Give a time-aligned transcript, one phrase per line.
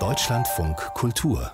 [0.00, 1.52] Deutschlandfunk Kultur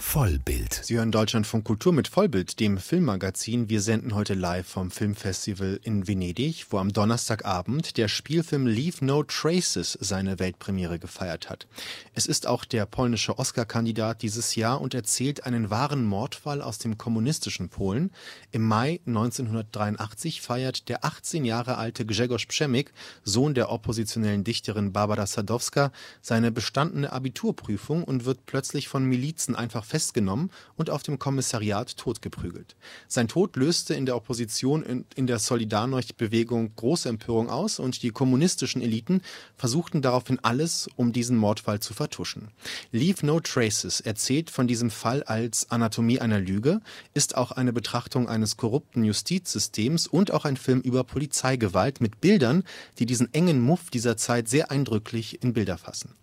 [0.00, 0.80] Vollbild.
[0.84, 3.68] Sie hören Deutschlandfunk Kultur mit Vollbild, dem Filmmagazin.
[3.68, 9.24] Wir senden heute live vom Filmfestival in Venedig, wo am Donnerstagabend der Spielfilm Leave No
[9.24, 11.66] Traces seine Weltpremiere gefeiert hat.
[12.14, 16.96] Es ist auch der polnische Oscar-Kandidat dieses Jahr und erzählt einen wahren Mordfall aus dem
[16.96, 18.12] kommunistischen Polen.
[18.52, 22.92] Im Mai 1983 feiert der 18 Jahre alte Grzegorz Przemyk,
[23.24, 25.90] Sohn der oppositionellen Dichterin Barbara Sadowska,
[26.22, 32.76] seine bestandene Abiturprüfung und wird plötzlich von Milizen einfach festgenommen und auf dem Kommissariat totgeprügelt.
[33.08, 38.10] Sein Tod löste in der Opposition und in der Solidarność-Bewegung große Empörung aus und die
[38.10, 39.22] kommunistischen Eliten
[39.56, 42.48] versuchten daraufhin alles, um diesen Mordfall zu vertuschen.
[42.92, 46.80] Leave No Traces erzählt von diesem Fall als Anatomie einer Lüge,
[47.14, 52.64] ist auch eine Betrachtung eines korrupten Justizsystems und auch ein Film über Polizeigewalt mit Bildern,
[52.98, 56.14] die diesen engen Muff dieser Zeit sehr eindrücklich in Bilder fassen.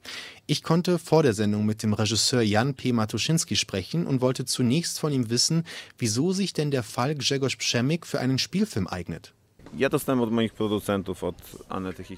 [0.47, 2.93] Ich konnte vor der Sendung mit dem Regisseur Jan P.
[2.93, 5.63] Matuszynski sprechen und wollte zunächst von ihm wissen,
[5.97, 9.33] wieso sich denn der Fall Grzegorz Przemyk für einen Spielfilm eignet.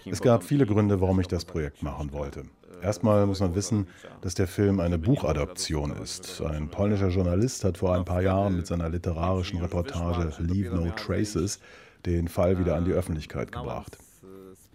[0.05, 2.43] Es gab viele Gründe, warum ich das Projekt machen wollte.
[2.81, 3.87] Erstmal muss man wissen,
[4.19, 6.41] dass der Film eine Buchadaption ist.
[6.41, 11.59] Ein polnischer Journalist hat vor ein paar Jahren mit seiner literarischen Reportage Leave No Traces
[12.05, 13.97] den Fall wieder an die Öffentlichkeit gebracht.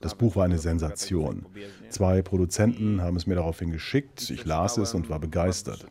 [0.02, 1.46] Das Buch war eine Sensation.
[1.88, 5.86] Zwei Produzenten haben es mir daraufhin geschickt, ich las es und war begeistert.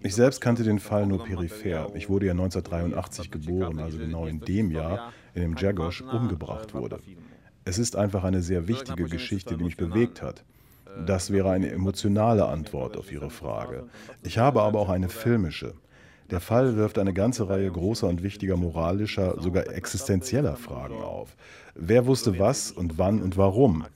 [0.00, 1.90] Ich selbst kannte den Fall nur peripher.
[1.94, 6.98] Ich wurde ja 1983 geboren, also genau in dem Jahr, in dem Jagosz umgebracht wurde.
[7.64, 10.44] Es ist einfach eine sehr wichtige Geschichte, die mich bewegt hat.
[11.06, 13.86] Das wäre eine emotionale Antwort auf Ihre Frage.
[14.22, 15.74] Ich habe aber auch eine filmische.
[16.30, 21.34] Der Fall wirft eine ganze Reihe großer und wichtiger moralischer, sogar existenzieller Fragen auf.
[21.74, 23.86] Wer wusste was und wann und warum?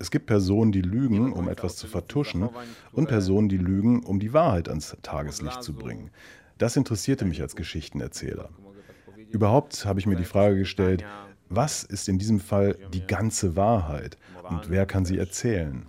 [0.00, 2.48] Es gibt Personen, die lügen, um etwas zu vertuschen,
[2.92, 6.10] und Personen, die lügen, um die Wahrheit ans Tageslicht zu bringen.
[6.58, 8.48] Das interessierte mich als Geschichtenerzähler.
[9.30, 11.04] Überhaupt habe ich mir die Frage gestellt,
[11.48, 14.18] was ist in diesem Fall die ganze Wahrheit
[14.48, 15.86] und wer kann sie erzählen?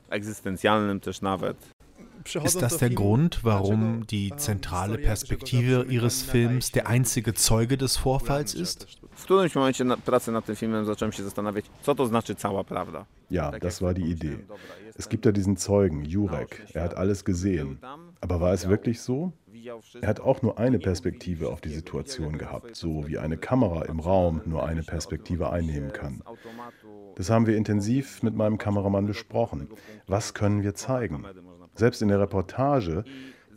[2.35, 8.53] Ist das der Grund, warum die zentrale Perspektive Ihres Films der einzige Zeuge des Vorfalls
[8.53, 8.87] ist?
[13.29, 14.39] Ja, das war die Idee.
[14.95, 16.65] Es gibt ja diesen Zeugen, Jurek.
[16.73, 17.79] Er hat alles gesehen.
[18.21, 19.33] Aber war es wirklich so?
[20.01, 23.99] Er hat auch nur eine Perspektive auf die Situation gehabt, so wie eine Kamera im
[23.99, 26.23] Raum nur eine Perspektive einnehmen kann.
[27.15, 29.69] Das haben wir intensiv mit meinem Kameramann besprochen.
[30.07, 31.25] Was können wir zeigen?
[31.79, 33.05] Selbst in der Reportage,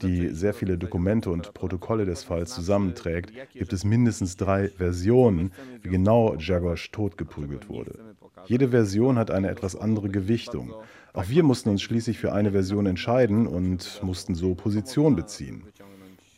[0.01, 5.51] die sehr viele Dokumente und Protokolle des Falls zusammenträgt, gibt es mindestens drei Versionen,
[5.83, 7.99] wie genau Jagosz totgeprügelt wurde.
[8.47, 10.73] Jede Version hat eine etwas andere Gewichtung.
[11.15, 15.65] Auch wir mussten uns schließlich für eine Version entscheiden und mussten so Position beziehen.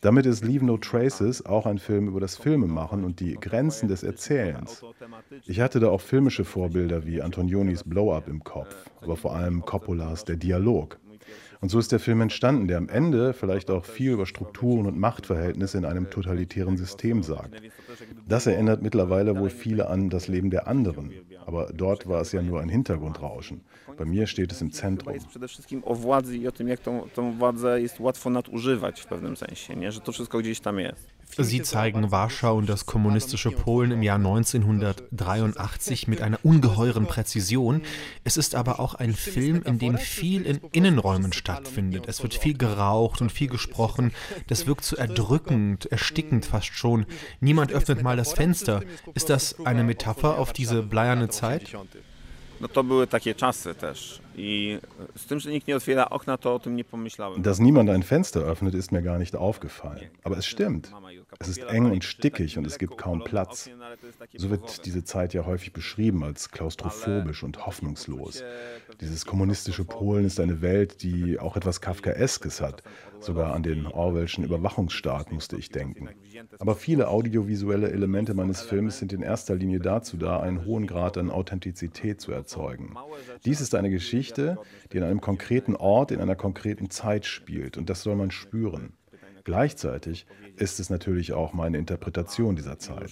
[0.01, 4.01] Damit ist Leave No Traces auch ein Film über das Filmemachen und die Grenzen des
[4.01, 4.83] Erzählens.
[5.45, 10.25] Ich hatte da auch filmische Vorbilder wie Antonionis Blow-Up im Kopf, aber vor allem Coppolas
[10.25, 10.99] Der Dialog.
[11.65, 14.99] Und so ist der Film entstanden, der am Ende vielleicht auch viel über Strukturen und
[14.99, 17.59] Machtverhältnisse in einem totalitären System sagt.
[18.27, 21.11] Das erinnert mittlerweile wohl viele an das Leben der anderen,
[21.43, 23.61] aber dort war es ja nur ein Hintergrundrauschen.
[23.97, 25.15] Bei mir steht es im Zentrum.
[31.37, 37.81] Sie zeigen Warschau und das kommunistische Polen im Jahr 1983 mit einer ungeheuren Präzision.
[38.23, 42.07] Es ist aber auch ein Film, in dem viel in Innenräumen stattfindet.
[42.07, 44.13] Es wird viel geraucht und viel gesprochen.
[44.47, 47.05] Das wirkt so erdrückend, erstickend fast schon.
[47.41, 48.83] Niemand öffnet mal das Fenster.
[49.13, 51.75] Ist das eine Metapher auf diese bleierne Zeit?
[57.43, 60.09] Dass niemand ein Fenster öffnet, ist mir gar nicht aufgefallen.
[60.23, 60.91] Aber es stimmt.
[61.39, 63.69] Es ist eng und stickig und es gibt kaum Platz.
[64.35, 68.43] So wird diese Zeit ja häufig beschrieben als klaustrophobisch und hoffnungslos.
[69.01, 72.83] Dieses kommunistische Polen ist eine Welt, die auch etwas Kafkaeskes hat.
[73.25, 76.09] Sogar an den Orwellschen Überwachungsstaat musste ich denken.
[76.59, 81.17] Aber viele audiovisuelle Elemente meines Films sind in erster Linie dazu da, einen hohen Grad
[81.17, 82.95] an Authentizität zu erzeugen.
[83.45, 84.57] Dies ist eine Geschichte, Geschichte,
[84.91, 87.77] die an einem konkreten Ort, in einer konkreten Zeit spielt.
[87.77, 88.93] Und das soll man spüren.
[89.43, 90.25] Gleichzeitig
[90.55, 93.11] ist es natürlich auch meine Interpretation dieser Zeit.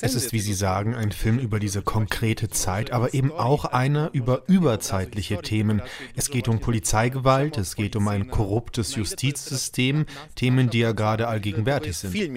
[0.00, 4.10] Es ist, wie Sie sagen, ein Film über diese konkrete Zeit, aber eben auch einer
[4.12, 5.82] über überzeitliche Themen.
[6.14, 11.96] Es geht um Polizeigewalt, es geht um ein korruptes Justizsystem, Themen, die ja gerade allgegenwärtig
[11.96, 12.14] sind.
[12.14, 12.32] Ich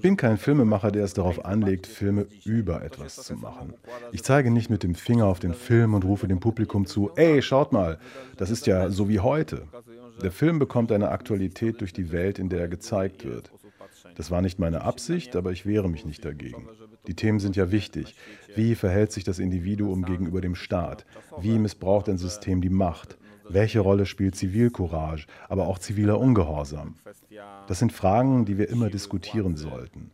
[0.00, 3.74] bin kein Filmemacher, der es darauf anlegt, Filme über etwas zu machen.
[4.12, 7.40] Ich zeige nicht mit dem Finger auf den Film und rufe dem Publikum zu, ey,
[7.40, 7.98] schaut mal,
[8.36, 9.66] das ist ja so wie heute.
[10.20, 13.50] Der Film bekommt eine Aktualität durch die Welt, in der er gezeigt wird.
[14.16, 16.68] Das war nicht meine Absicht, aber ich wehre mich nicht dagegen.
[17.06, 18.14] Die Themen sind ja wichtig.
[18.54, 21.06] Wie verhält sich das Individuum gegenüber dem Staat?
[21.40, 23.18] Wie missbraucht ein System die Macht?
[23.48, 26.94] Welche Rolle spielt Zivilcourage, aber auch ziviler Ungehorsam?
[27.66, 30.10] Das sind Fragen, die wir immer diskutieren sollten.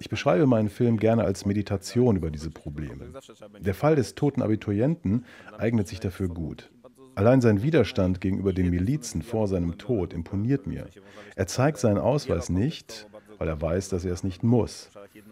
[0.00, 3.12] Ich beschreibe meinen Film gerne als Meditation über diese Probleme.
[3.60, 5.24] Der Fall des toten Abiturienten
[5.56, 6.70] eignet sich dafür gut.
[7.18, 10.86] Allein sein Widerstand gegenüber den Milizen vor seinem Tod imponiert mir.
[11.34, 14.88] Er zeigt seinen Ausweis nicht, weil er weiß, dass er es nicht muss.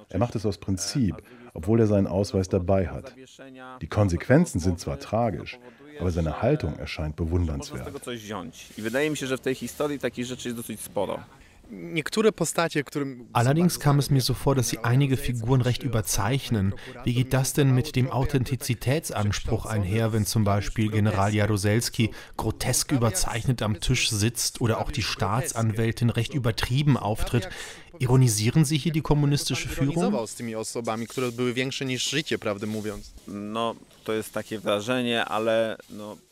[0.08, 1.14] Er macht es aus Prinzip,
[1.54, 3.14] obwohl er seinen Ausweis dabei hat.
[3.80, 5.60] Die Konsequenzen sind zwar tragisch,
[6.00, 7.88] aber seine Haltung erscheint bewundernswert.
[13.32, 16.74] Allerdings kam es mir so vor, dass Sie einige Figuren recht überzeichnen.
[17.04, 23.62] Wie geht das denn mit dem Authentizitätsanspruch einher, wenn zum Beispiel General Jaruzelski grotesk überzeichnet
[23.62, 27.48] am Tisch sitzt oder auch die Staatsanwältin recht übertrieben auftritt?
[27.98, 30.12] Ironisieren Sie hier die kommunistische Führung?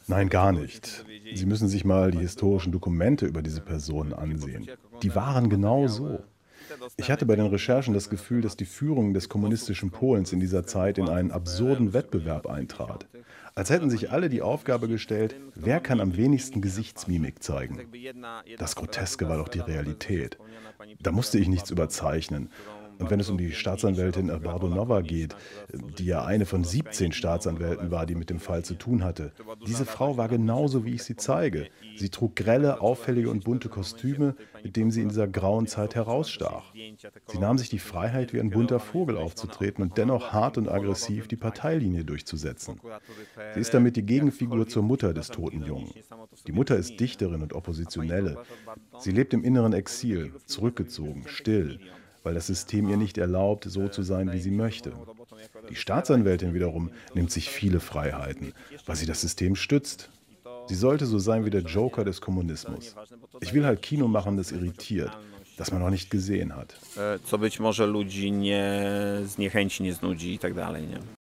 [0.07, 1.05] Nein, gar nicht.
[1.35, 4.69] Sie müssen sich mal die historischen Dokumente über diese Personen ansehen.
[5.03, 6.21] Die waren genau so.
[6.97, 10.67] Ich hatte bei den Recherchen das Gefühl, dass die Führung des kommunistischen Polens in dieser
[10.67, 13.07] Zeit in einen absurden Wettbewerb eintrat.
[13.55, 17.81] Als hätten sich alle die Aufgabe gestellt, wer kann am wenigsten Gesichtsmimik zeigen.
[18.59, 20.39] Das Groteske war doch die Realität.
[21.01, 22.51] Da musste ich nichts überzeichnen.
[22.99, 25.37] Und wenn es um die Staatsanwältin Bardonova geht,
[25.99, 29.33] die ja eine von 17 Staatsanwälten war, die mit dem Fall zu tun hatte,
[29.67, 31.69] diese Frau war genauso, wie ich sie zeige.
[31.97, 36.73] Sie trug grelle, auffällige und bunte Kostüme, mit denen sie in dieser grauen Zeit herausstach.
[37.27, 41.29] Sie nahm sich die Freiheit, wie ein bunter Vogel aufzutreten und dennoch hart und aggressiv
[41.29, 42.81] die Parteilinie durchzusetzen.
[43.55, 45.93] Sie ist damit die Gegenfigur zur Mutter des toten Jungen.
[46.47, 48.39] Die Mutter ist Dichterin und Oppositionelle.
[48.99, 51.79] Sie lebt im inneren Exil, zurückgezogen, still
[52.25, 54.93] weil das System ihr nicht erlaubt, so zu sein, wie sie möchte.
[55.71, 58.53] Die Staatsanwältin wiederum nimmt sich viele Freiheiten,
[58.87, 60.11] weil sie das System stützt.
[60.67, 62.97] Sie sollte so sein wie der Joker des Kommunismus.
[63.41, 65.13] Ich will halt Kino machen, das irritiert,
[65.59, 66.75] das man noch nicht gesehen hat.
[67.25, 68.63] Co być może ludzi nie
[69.27, 71.24] zniechęci, nie znudzi i tak dalej, nie?